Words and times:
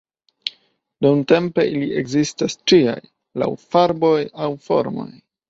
Nuntempe 1.05 1.65
ili 1.73 1.89
ekzistas 1.99 2.57
ĉiaj 2.73 2.97
laŭ 3.43 3.51
farboj 3.75 4.17
aŭ 4.49 4.51
formoj. 4.67 5.09